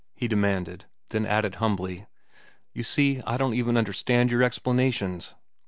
[0.15, 2.07] he demanded; then added humbly,
[2.73, 5.35] "You see, I don't even understand your explanations."